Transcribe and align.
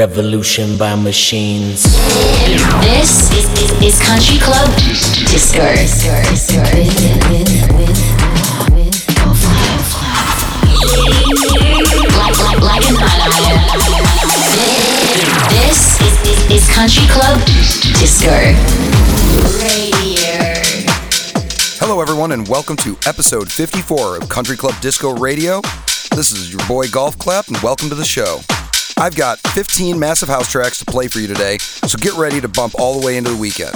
Revolution 0.00 0.78
by 0.78 0.94
machines. 0.94 1.82
This 2.80 3.30
is, 3.36 3.44
is, 3.60 3.70
is 3.82 4.00
Country 4.00 4.38
Club 4.38 4.74
Disco. 4.78 5.60
Like, 12.16 12.38
like, 12.38 12.60
like 12.62 12.88
an 12.88 12.96
This 15.50 16.00
is, 16.00 16.16
is, 16.24 16.50
is 16.50 16.64
Country 16.70 17.04
Club 17.08 17.36
Disco. 17.44 18.32
Radio. 19.60 20.40
Hello, 21.76 22.00
everyone, 22.00 22.32
and 22.32 22.48
welcome 22.48 22.76
to 22.78 22.96
episode 23.04 23.52
54 23.52 24.16
of 24.16 24.30
Country 24.30 24.56
Club 24.56 24.80
Disco 24.80 25.14
Radio. 25.14 25.60
This 26.16 26.32
is 26.32 26.50
your 26.50 26.66
boy 26.66 26.88
Golf 26.88 27.18
Clap, 27.18 27.48
and 27.48 27.58
welcome 27.58 27.90
to 27.90 27.94
the 27.94 28.06
show. 28.06 28.40
I've 29.00 29.16
got 29.16 29.38
15 29.38 29.98
massive 29.98 30.28
house 30.28 30.52
tracks 30.52 30.78
to 30.80 30.84
play 30.84 31.08
for 31.08 31.20
you 31.20 31.26
today, 31.26 31.56
so 31.56 31.96
get 31.96 32.12
ready 32.18 32.38
to 32.42 32.48
bump 32.48 32.74
all 32.78 33.00
the 33.00 33.06
way 33.06 33.16
into 33.16 33.30
the 33.30 33.36
weekend. 33.38 33.72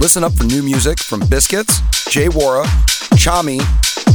Listen 0.00 0.24
up 0.24 0.32
for 0.32 0.42
new 0.42 0.64
music 0.64 0.98
from 0.98 1.20
Biscits, 1.28 1.78
Jay 2.10 2.26
Wara, 2.26 2.64
Tchami, 3.14 3.60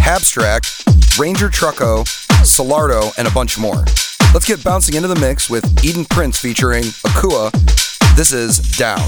Habstrakt, 0.03 1.17
Ranger 1.17 1.47
Trucco, 1.47 2.03
Solardo, 2.43 3.17
and 3.17 3.25
a 3.25 3.31
bunch 3.31 3.57
more. 3.57 3.85
Let's 4.33 4.45
get 4.45 4.61
bouncing 4.65 4.95
into 4.95 5.07
the 5.07 5.15
mix 5.15 5.49
with 5.49 5.63
Eden 5.85 6.03
Prince 6.03 6.38
featuring 6.38 6.83
Akua. 7.05 7.49
This 8.17 8.33
is 8.33 8.57
Down. 8.77 8.99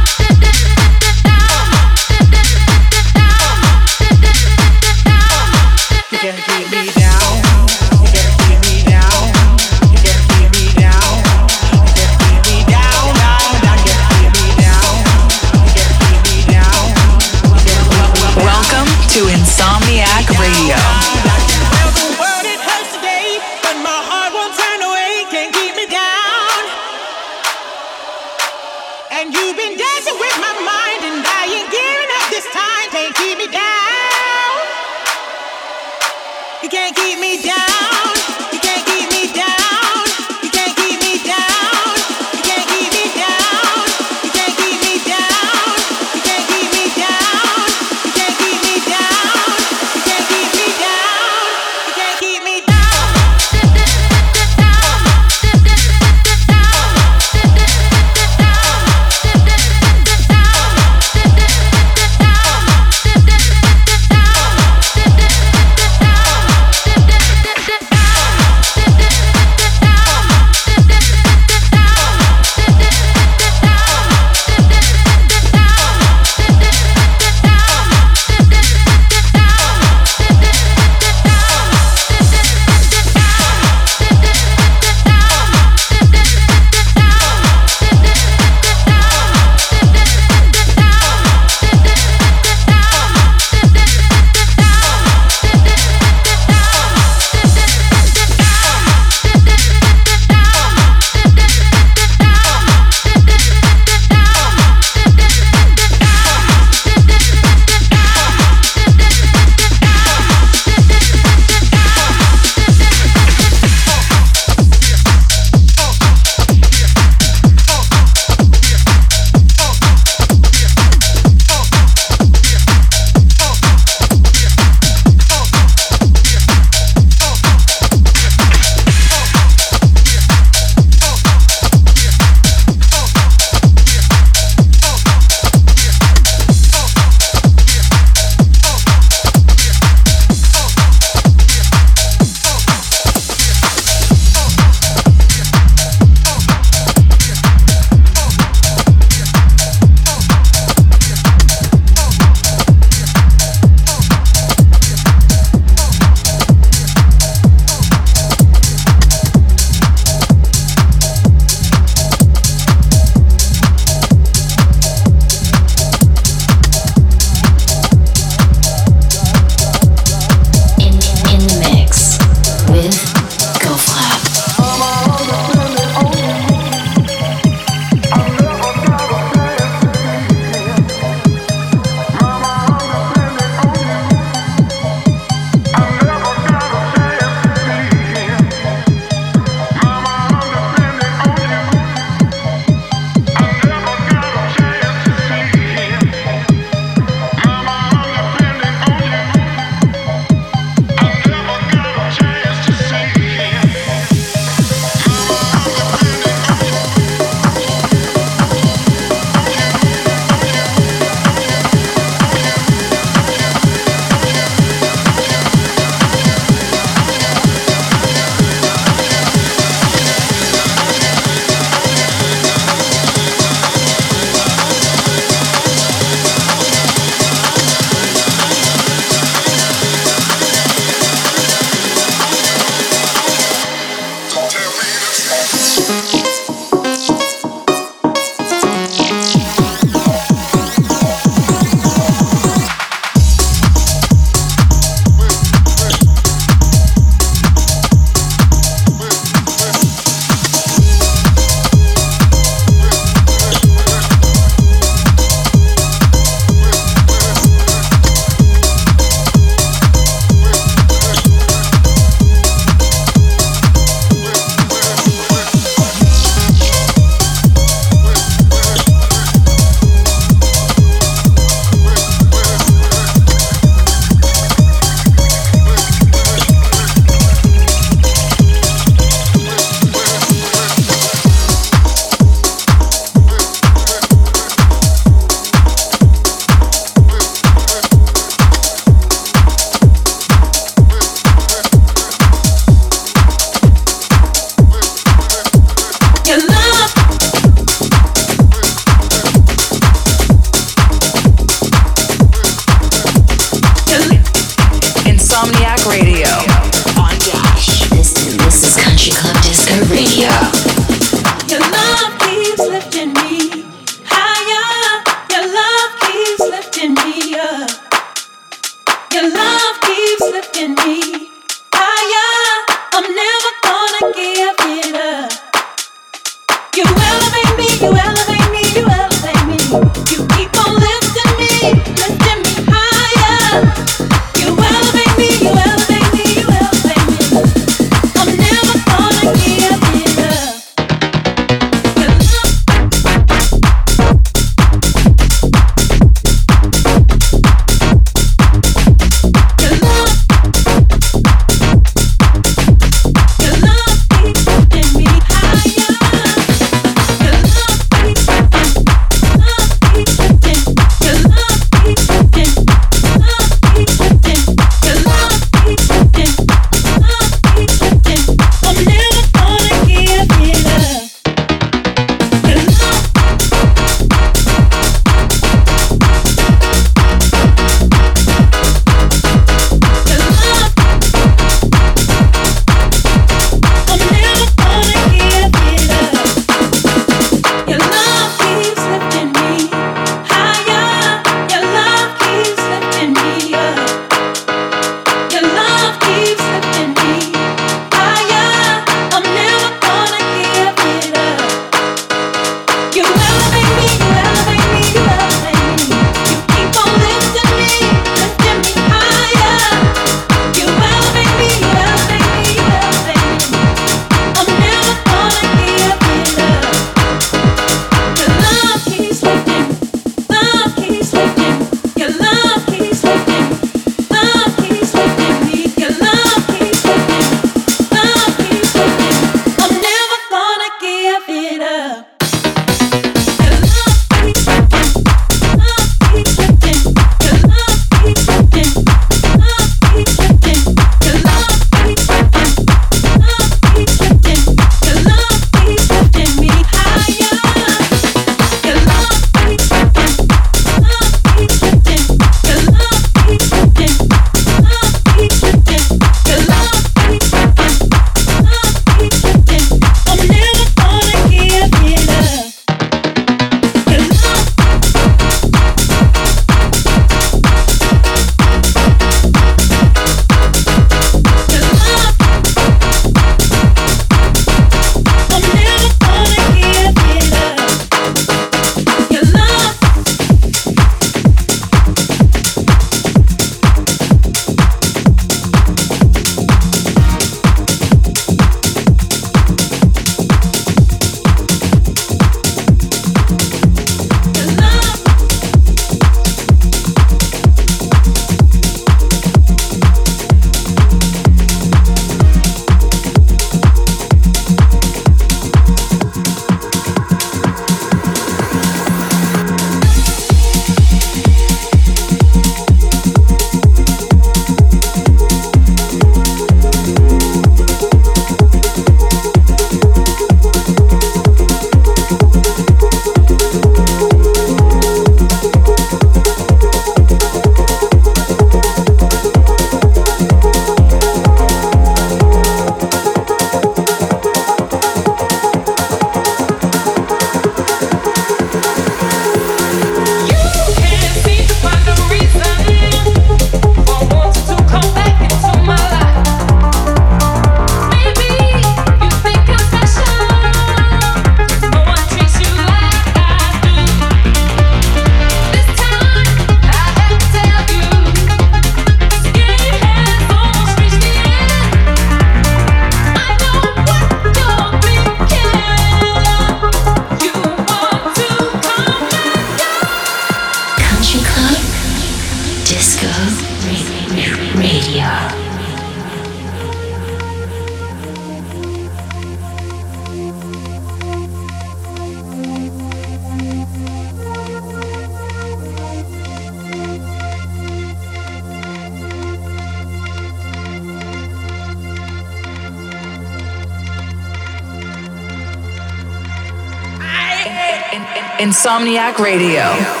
Insomniac 599.01 599.17
Radio 599.17 600.00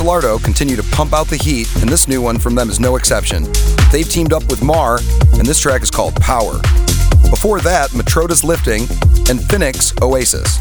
Solardo 0.00 0.42
continue 0.42 0.76
to 0.76 0.82
pump 0.92 1.12
out 1.12 1.26
the 1.26 1.36
heat, 1.36 1.68
and 1.82 1.86
this 1.90 2.08
new 2.08 2.22
one 2.22 2.38
from 2.38 2.54
them 2.54 2.70
is 2.70 2.80
no 2.80 2.96
exception. 2.96 3.46
They've 3.92 4.08
teamed 4.08 4.32
up 4.32 4.42
with 4.48 4.62
Maur, 4.62 4.98
and 5.34 5.44
this 5.44 5.60
track 5.60 5.82
is 5.82 5.90
called 5.90 6.14
Power. 6.16 6.58
Before 7.28 7.60
that, 7.60 7.90
Matroda's 7.90 8.42
Lifting 8.42 8.84
and 9.28 9.44
Phoenix 9.50 9.92
Oasis. 10.00 10.56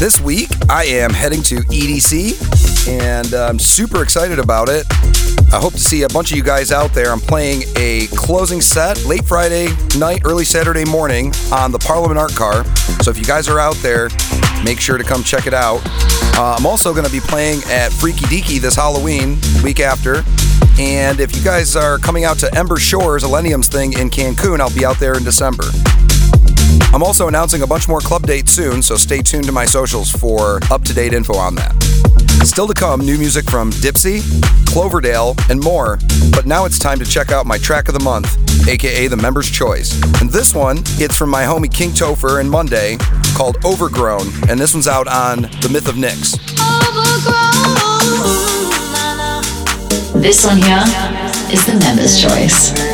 This 0.00 0.20
week, 0.20 0.48
I 0.68 0.86
am 0.86 1.12
heading 1.12 1.40
to 1.42 1.58
EDC, 1.70 2.88
and 2.88 3.32
I'm 3.32 3.60
super 3.60 4.02
excited 4.02 4.40
about 4.40 4.68
it. 4.68 4.88
I 5.52 5.58
hope 5.60 5.72
to 5.74 5.78
see 5.78 6.02
a 6.02 6.08
bunch 6.08 6.32
of 6.32 6.36
you 6.36 6.42
guys 6.42 6.72
out 6.72 6.92
there. 6.92 7.12
I'm 7.12 7.20
playing 7.20 7.62
a 7.76 8.06
closing 8.08 8.60
set 8.60 9.04
late 9.04 9.24
Friday 9.24 9.68
night, 9.98 10.22
early 10.24 10.44
Saturday 10.44 10.84
morning 10.84 11.32
on 11.52 11.72
the 11.72 11.78
Parliament 11.78 12.18
Art 12.18 12.34
Car. 12.34 12.64
So 13.02 13.10
if 13.10 13.18
you 13.18 13.24
guys 13.24 13.48
are 13.48 13.60
out 13.60 13.76
there, 13.76 14.08
make 14.64 14.80
sure 14.80 14.98
to 14.98 15.04
come 15.04 15.22
check 15.22 15.46
it 15.46 15.54
out. 15.54 15.80
Uh, 16.36 16.56
I'm 16.58 16.66
also 16.66 16.92
going 16.92 17.06
to 17.06 17.12
be 17.12 17.20
playing 17.20 17.60
at 17.66 17.92
Freaky 17.92 18.24
Deaky 18.26 18.60
this 18.60 18.74
Halloween, 18.74 19.38
week 19.62 19.78
after. 19.78 20.24
And 20.78 21.20
if 21.20 21.36
you 21.36 21.44
guys 21.44 21.76
are 21.76 21.98
coming 21.98 22.24
out 22.24 22.38
to 22.38 22.52
Ember 22.56 22.76
Shores, 22.76 23.22
Illenium's 23.22 23.68
thing 23.68 23.92
in 23.92 24.10
Cancun, 24.10 24.58
I'll 24.58 24.74
be 24.74 24.84
out 24.84 24.98
there 24.98 25.16
in 25.16 25.22
December. 25.22 25.64
I'm 26.92 27.02
also 27.02 27.28
announcing 27.28 27.62
a 27.62 27.66
bunch 27.66 27.86
more 27.86 28.00
club 28.00 28.26
dates 28.26 28.52
soon, 28.52 28.82
so 28.82 28.96
stay 28.96 29.22
tuned 29.22 29.44
to 29.44 29.52
my 29.52 29.64
socials 29.64 30.10
for 30.10 30.58
up 30.70 30.82
to 30.82 30.94
date 30.94 31.12
info 31.12 31.36
on 31.36 31.54
that. 31.56 32.13
Still 32.42 32.66
to 32.66 32.74
come, 32.74 33.00
new 33.00 33.18
music 33.18 33.48
from 33.48 33.70
Dipzy, 33.70 34.22
Cloverdale, 34.66 35.34
and 35.48 35.60
more, 35.60 35.98
but 36.32 36.46
now 36.46 36.64
it's 36.64 36.78
time 36.78 36.98
to 36.98 37.04
check 37.04 37.30
out 37.32 37.46
my 37.46 37.58
track 37.58 37.88
of 37.88 37.94
the 37.94 38.00
month, 38.00 38.36
aka 38.68 39.06
the 39.06 39.16
Member's 39.16 39.50
Choice. 39.50 40.00
And 40.20 40.30
this 40.30 40.54
one, 40.54 40.78
it's 40.98 41.16
from 41.16 41.30
my 41.30 41.42
homie 41.42 41.72
King 41.72 41.90
Topher 41.90 42.40
and 42.40 42.50
MUNNDAY, 42.50 42.98
called 43.34 43.64
Overgrown, 43.64 44.26
and 44.48 44.58
this 44.60 44.74
one's 44.74 44.88
out 44.88 45.08
on 45.08 45.42
The 45.42 45.68
Myth 45.72 45.88
of 45.88 45.96
Nyx. 45.96 46.38
This 50.20 50.46
one 50.46 50.58
here 50.58 50.84
is 51.52 51.66
the 51.66 51.78
member's 51.82 52.20
choice. 52.20 52.93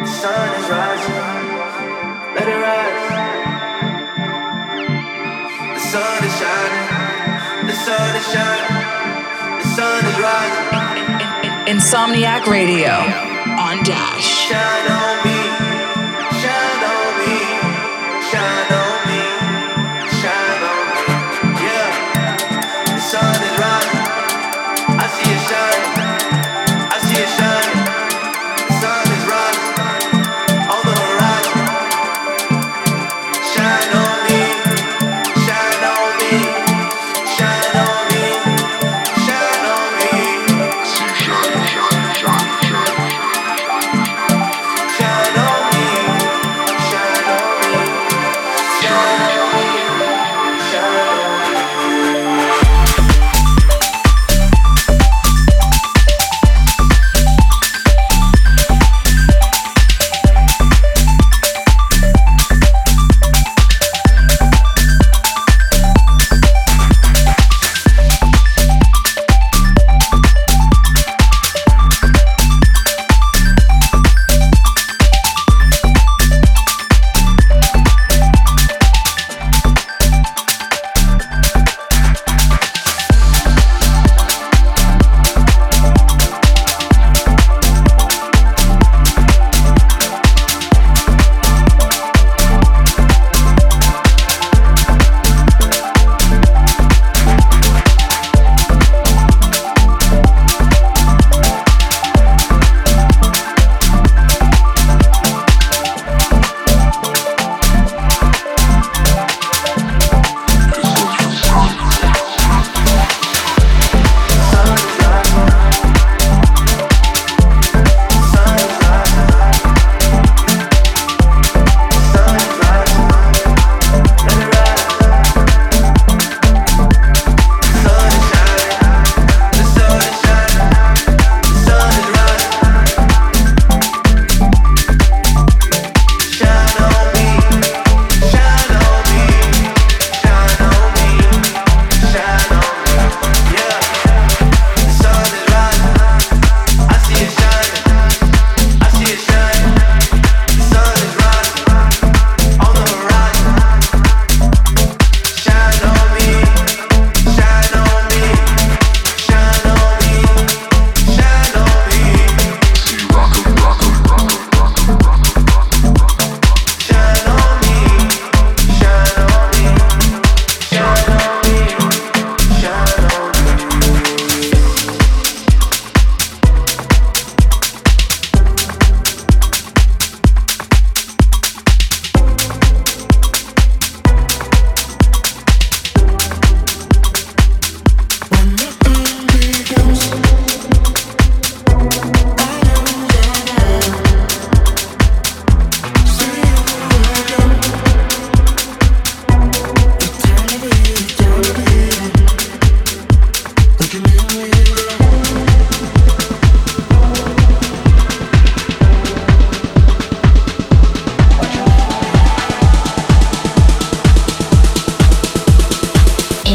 The 0.00 0.06
sun 0.06 0.48
is 0.60 0.66
rising. 0.70 1.24
Let 2.36 2.48
it 2.48 2.58
rise. 2.66 3.04
The 5.74 5.80
sun 5.92 6.24
is 6.28 6.34
shining. 6.40 6.86
The 7.68 7.76
sun 7.86 8.16
is 8.20 8.26
shining. 8.34 8.76
The 9.62 9.68
sun 9.76 10.00
is 10.10 10.18
rising. 10.28 10.68
Insomniac 11.74 12.46
Radio 12.46 12.92
on 13.58 13.82
Dash. 13.84 14.24
Shine 14.48 14.90
on 14.90 15.16
me. 15.24 15.43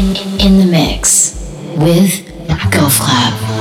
in, 0.00 0.16
in 0.40 0.58
the 0.58 0.64
mix 0.64 1.36
with 1.76 2.26
Golf 2.70 2.98
Clap. 3.00 3.59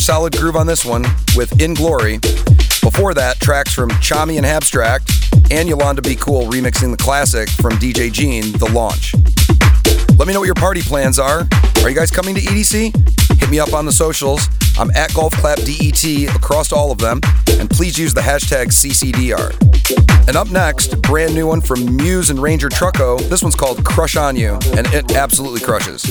Solid 0.00 0.34
groove 0.38 0.56
on 0.56 0.66
this 0.66 0.82
one 0.82 1.02
with 1.36 1.50
Inglory. 1.58 2.20
Before 2.80 3.12
that, 3.12 3.38
tracks 3.38 3.74
from 3.74 3.90
Tchami 3.90 4.38
and 4.38 4.46
Habstrakt 4.46 5.52
and 5.52 5.68
Yolanda 5.68 6.00
Be 6.00 6.16
Cool 6.16 6.44
remixing 6.50 6.90
the 6.90 6.96
classic 6.96 7.50
from 7.50 7.72
DJ 7.74 8.10
Jean, 8.10 8.50
The 8.52 8.70
Launch. 8.72 9.14
Let 10.18 10.26
me 10.26 10.32
know 10.32 10.40
what 10.40 10.46
your 10.46 10.54
party 10.54 10.80
plans 10.80 11.18
are. 11.18 11.46
Are 11.82 11.88
you 11.90 11.94
guys 11.94 12.10
coming 12.10 12.34
to 12.34 12.40
EDC? 12.40 13.38
Hit 13.38 13.50
me 13.50 13.60
up 13.60 13.74
on 13.74 13.84
the 13.84 13.92
socials. 13.92 14.48
I'm 14.78 14.90
at 14.92 15.12
Golf 15.12 15.34
Clap 15.34 15.58
DET 15.58 16.34
across 16.34 16.72
all 16.72 16.90
of 16.90 16.98
them, 16.98 17.20
and 17.58 17.68
please 17.68 17.98
use 17.98 18.14
the 18.14 18.22
hashtag 18.22 18.68
CCDR. 18.68 19.54
And 20.26 20.36
up 20.36 20.50
next, 20.50 21.00
brand 21.02 21.34
new 21.34 21.46
one 21.46 21.60
from 21.60 21.80
MUUS 21.98 22.30
and 22.30 22.40
Ranger 22.40 22.70
Trucco. 22.70 23.20
This 23.28 23.42
one's 23.42 23.54
called 23.54 23.84
Crush 23.84 24.16
on 24.16 24.34
You, 24.34 24.54
and 24.76 24.86
it 24.94 25.14
absolutely 25.14 25.60
crushes. 25.60 26.04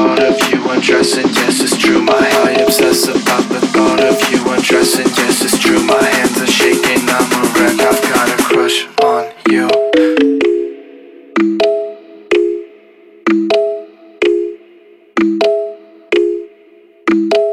Thought 0.00 0.22
of 0.22 0.36
you 0.50 0.70
undressing, 0.70 1.28
yes 1.40 1.60
it's 1.60 1.76
true. 1.76 2.00
My 2.00 2.14
I 2.14 2.52
obsess 2.64 3.06
about 3.06 3.44
the 3.50 3.60
thought 3.72 4.00
of 4.00 4.16
you 4.30 4.40
undressing, 4.50 5.08
yes 5.18 5.44
it's 5.44 5.58
true. 5.58 5.82
My 5.82 6.02
hands 6.02 6.40
are 6.40 6.46
shaking, 6.46 7.02
I'm 7.16 7.30
a 7.38 7.42
wreck, 7.54 7.78
I've 7.90 8.02
got 8.12 8.28
a 8.34 8.42
crush 8.48 8.78
on 9.04 9.24
you. 9.50 9.66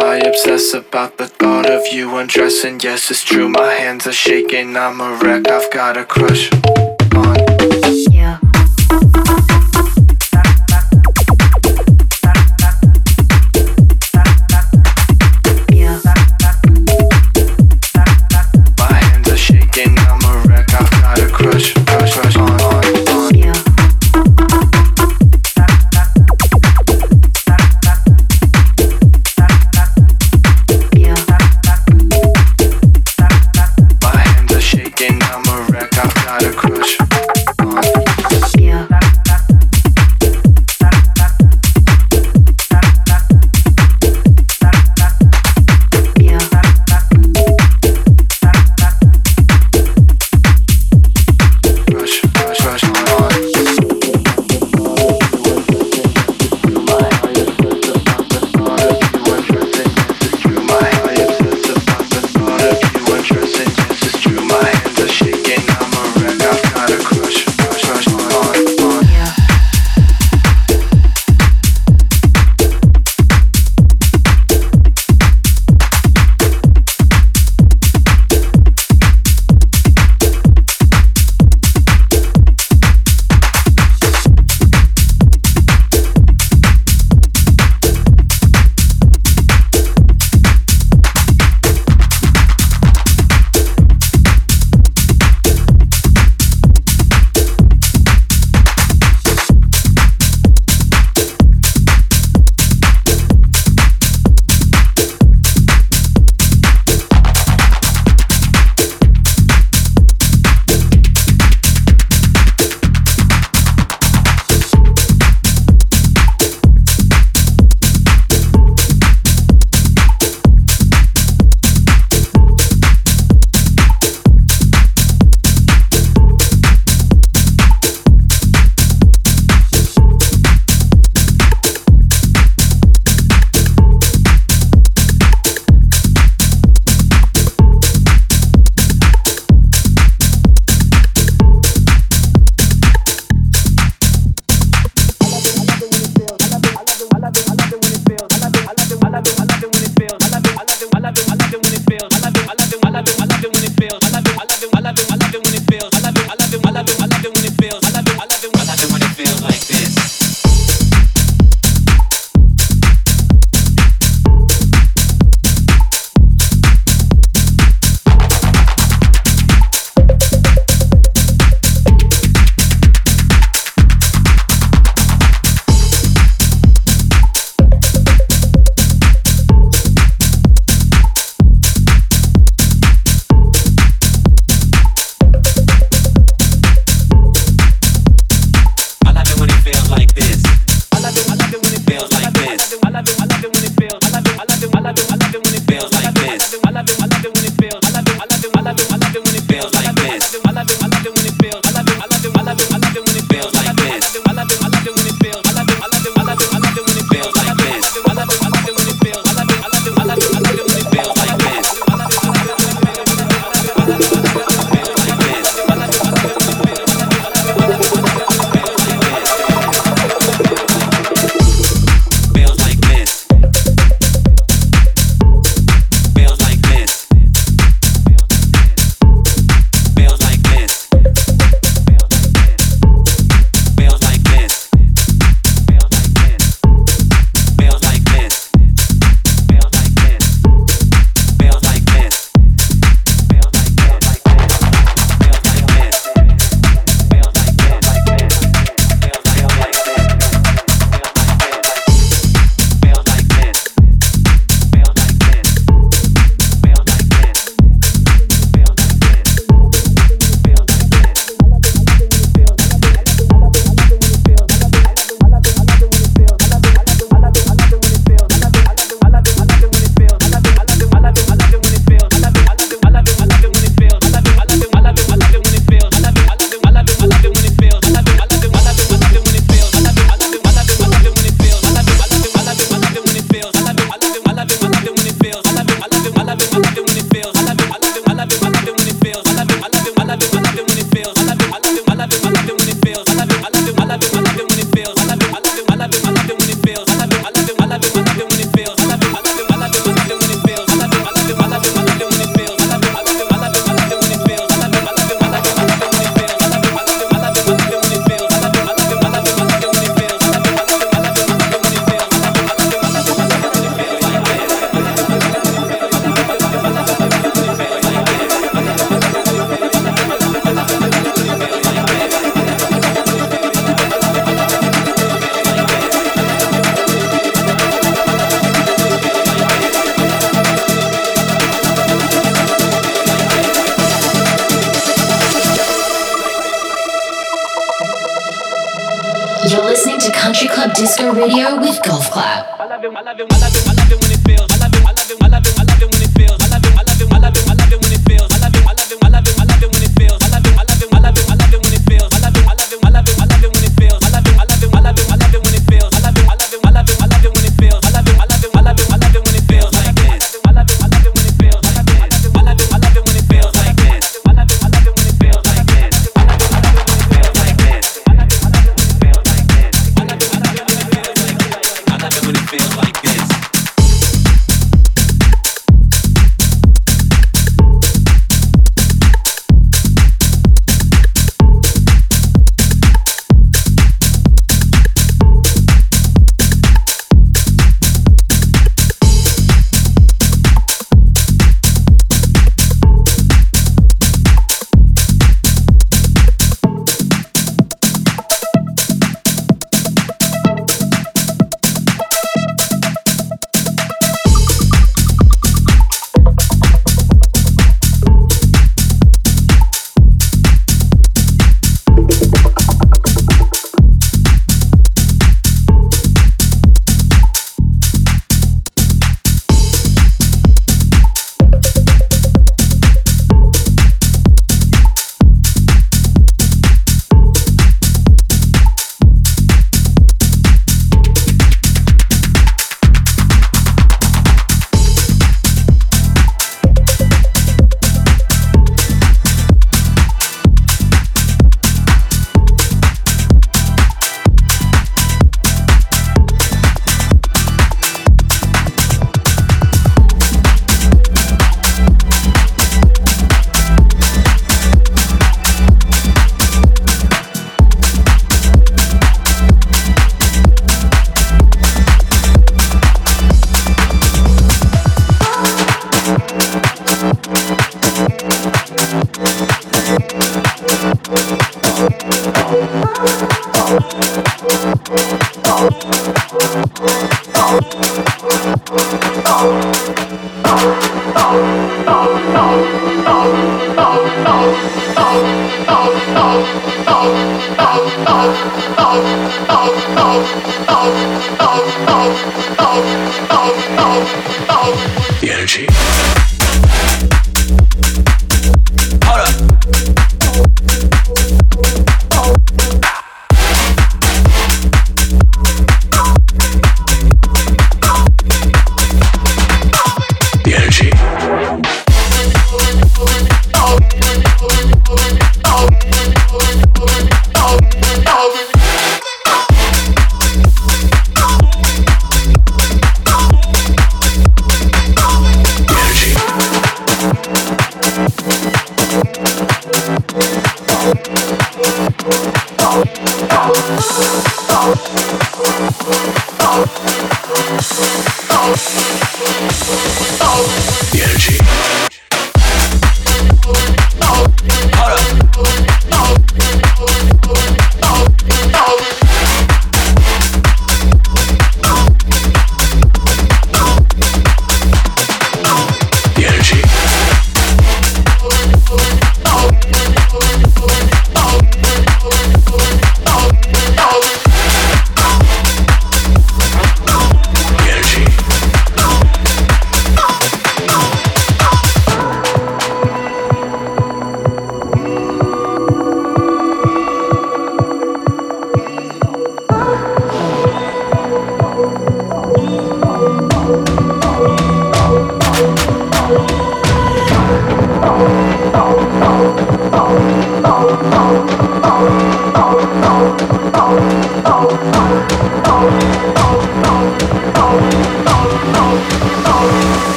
I 0.00 0.16
obsess 0.26 0.74
about 0.74 1.18
the 1.18 1.28
thought 1.28 1.70
of 1.70 1.92
you 1.92 2.16
undressing. 2.16 2.80
Yes, 2.80 3.10
it's 3.10 3.22
true, 3.22 3.48
my 3.48 3.72
hands 3.74 4.06
are 4.06 4.12
shaking. 4.12 4.76
I'm 4.76 5.00
a 5.00 5.14
wreck, 5.14 5.48
I've 5.48 5.70
got 5.70 5.96
a 5.96 6.04
crush 6.04 6.50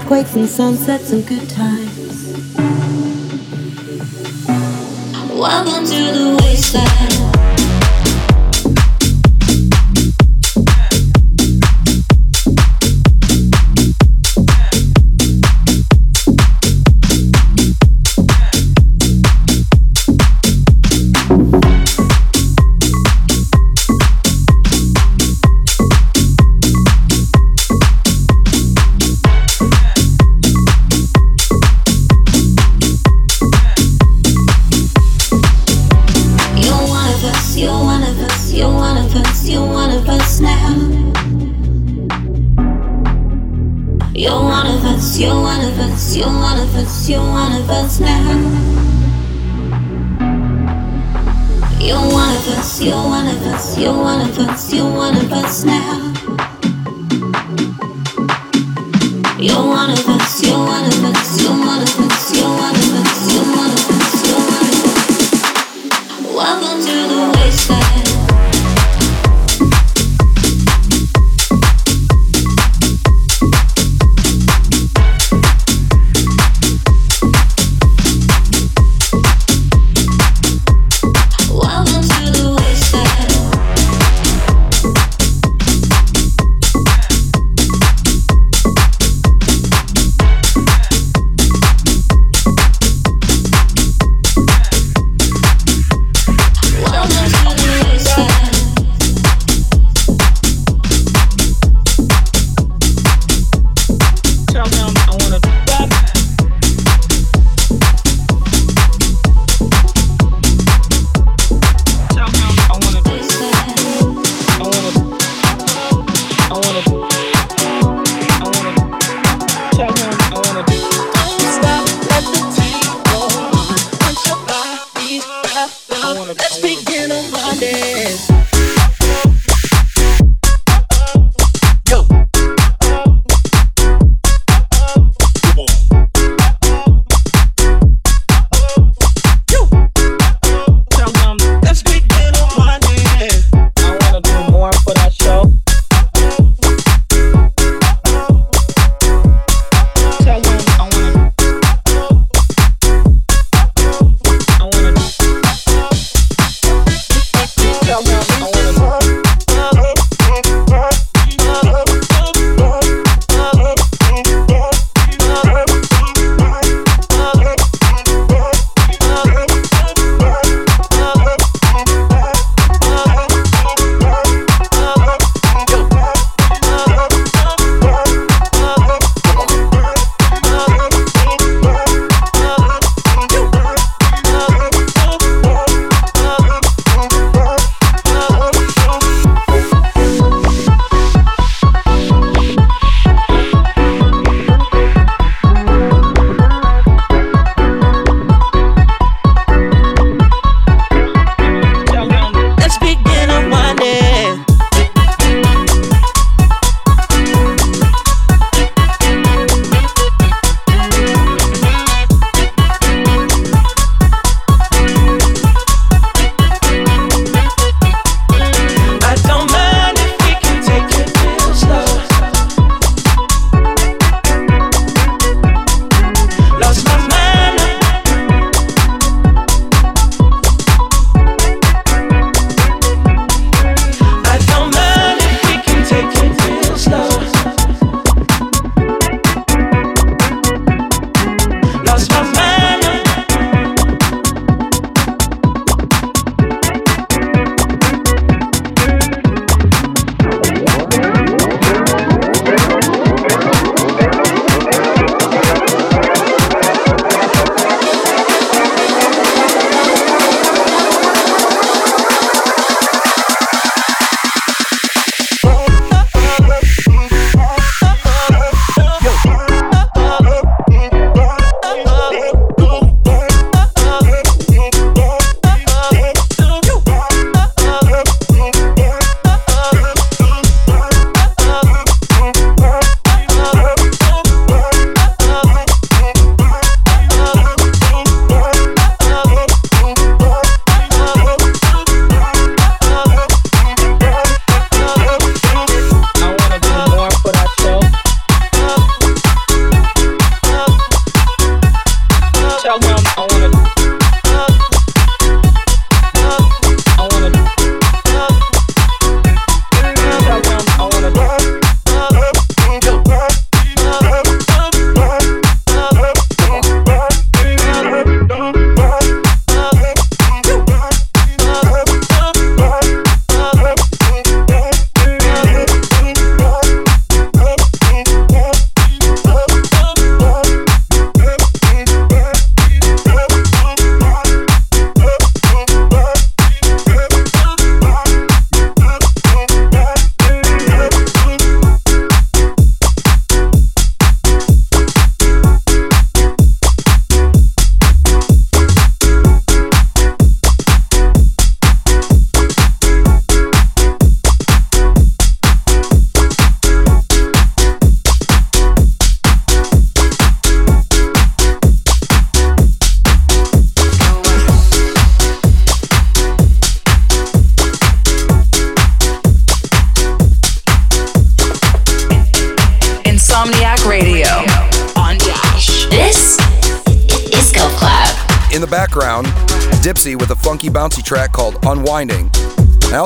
earthquakes 0.00 0.34
and 0.34 0.48
sunsets 0.48 1.12
and 1.12 1.26
good 1.26 1.48
times. 1.50 2.32
Welcome 5.30 5.84
to 5.84 6.12
the 6.12 6.38
wayside. 6.42 7.19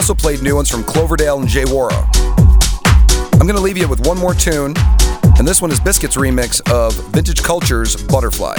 Also 0.05 0.13
played 0.15 0.43
new 0.43 0.55
ones 0.55 0.69
from 0.69 0.85
Cloverdale 0.85 1.39
and 1.39 1.49
J.Worra. 1.49 2.07
I'm 3.33 3.47
going 3.47 3.55
to 3.55 3.61
leave 3.63 3.79
you 3.79 3.89
with 3.89 4.07
one 4.07 4.19
more 4.19 4.35
tune, 4.35 4.75
and 5.39 5.49
this 5.49 5.63
one 5.63 5.71
is 5.71 5.81
Biscits' 5.81 6.19
remix 6.19 6.61
of 6.71 6.93
Vintage 7.15 7.43
Culture's 7.43 7.97
Butterfly. 7.97 8.57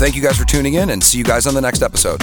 Thank 0.00 0.16
you 0.16 0.22
guys 0.22 0.36
for 0.36 0.44
tuning 0.44 0.74
in, 0.74 0.90
and 0.90 1.00
see 1.00 1.18
you 1.18 1.22
guys 1.22 1.46
on 1.46 1.54
the 1.54 1.60
next 1.60 1.82
episode. 1.82 2.20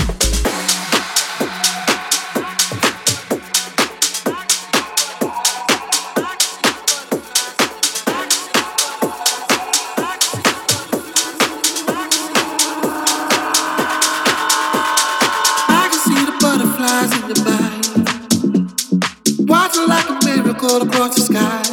Summer 20.70 20.86
across 20.86 21.28
the 21.28 21.34
magic, 21.34 21.69